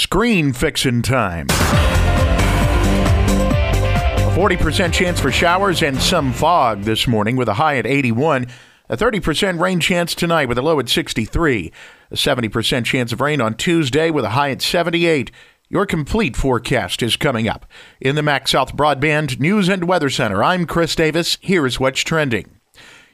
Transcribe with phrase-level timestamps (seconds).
[0.00, 1.46] Screen fixin' time.
[1.50, 1.52] A
[4.34, 8.46] 40% chance for showers and some fog this morning with a high at 81.
[8.88, 11.70] A 30% rain chance tonight with a low at 63.
[12.10, 15.30] A 70% chance of rain on Tuesday with a high at 78.
[15.68, 17.66] Your complete forecast is coming up.
[18.00, 21.36] In the MaxxSouth Broadband News and Weather Center, I'm Chris Davis.
[21.42, 22.59] Here is what's trending.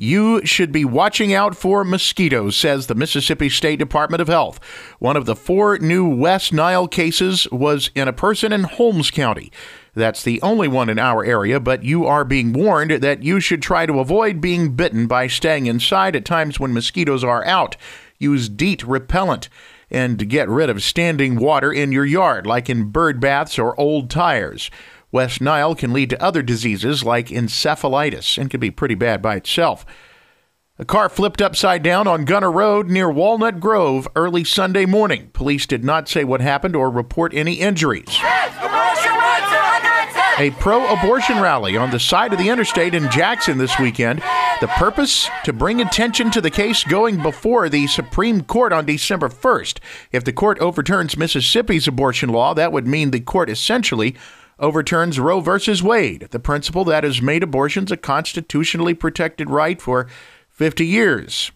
[0.00, 4.60] You should be watching out for mosquitoes, says the Mississippi State Department of Health.
[5.00, 9.50] One of the four new West Nile cases was in a person in Holmes County.
[9.94, 13.60] That's the only one in our area, but you are being warned that you should
[13.60, 17.76] try to avoid being bitten by staying inside at times when mosquitoes are out.
[18.20, 19.48] Use DEET repellent
[19.90, 24.10] and get rid of standing water in your yard, like in bird baths or old
[24.10, 24.70] tires.
[25.10, 29.36] West Nile can lead to other diseases like encephalitis and can be pretty bad by
[29.36, 29.86] itself.
[30.78, 35.30] A car flipped upside down on Gunner Road near Walnut Grove early Sunday morning.
[35.32, 38.20] Police did not say what happened or report any injuries.
[40.40, 44.22] A pro abortion rally on the side of the interstate in Jackson this weekend.
[44.60, 45.28] The purpose?
[45.44, 49.80] To bring attention to the case going before the Supreme Court on December 1st.
[50.12, 54.14] If the court overturns Mississippi's abortion law, that would mean the court essentially
[54.58, 55.82] overturns Roe v.
[55.82, 60.08] Wade, the principle that has made abortions a constitutionally protected right for
[60.48, 61.52] 50 years.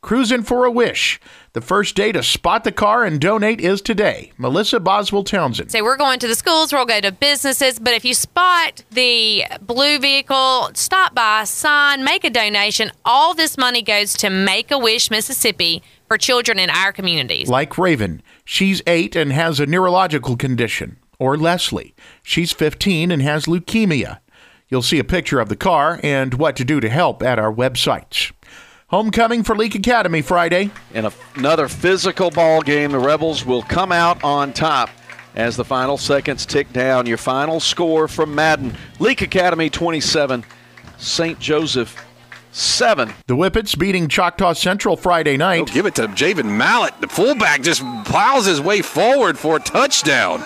[0.00, 1.20] Cruising for a wish.
[1.54, 4.30] The first day to spot the car and donate is today.
[4.38, 5.72] Melissa Boswell Townsend.
[5.72, 9.44] Say, we're going to the schools, we'll go to businesses, but if you spot the
[9.60, 12.92] blue vehicle, stop by, sign, make a donation.
[13.04, 17.48] All this money goes to Make a Wish Mississippi for children in our communities.
[17.48, 20.96] Like Raven, she's eight and has a neurological condition.
[21.18, 24.20] Or Leslie, she's 15 and has leukemia.
[24.68, 27.52] You'll see a picture of the car and what to do to help at our
[27.52, 28.32] websites.
[28.88, 30.70] Homecoming for Leake Academy Friday.
[30.94, 34.90] In a, another physical ball game, the Rebels will come out on top
[35.34, 37.06] as the final seconds tick down.
[37.06, 40.44] Your final score from Madden Leake Academy 27,
[40.98, 41.38] St.
[41.38, 42.04] Joseph
[42.52, 43.12] 7.
[43.26, 45.62] The Whippets beating Choctaw Central Friday night.
[45.62, 46.98] Oh, give it to Javen Mallett.
[47.00, 50.44] The fullback just plows his way forward for a touchdown.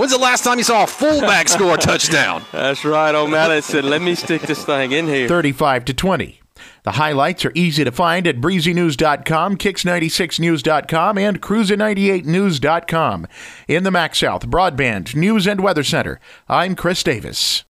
[0.00, 2.42] When's the last time you saw a fullback score a touchdown?
[2.52, 3.14] That's right.
[3.14, 5.28] O'Malley said, let me stick this thing in here.
[5.28, 6.40] 35 to 20.
[6.84, 13.26] The highlights are easy to find at breezynews.com, kicks96news.com, and cruiser98news.com.
[13.68, 16.18] In the MaxxSouth Broadband News and Weather Center,
[16.48, 17.58] I'm Chris Davis.